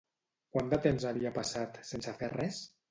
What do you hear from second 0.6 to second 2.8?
de temps havia passat sense fer res?